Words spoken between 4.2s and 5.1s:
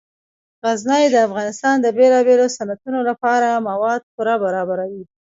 برابروي.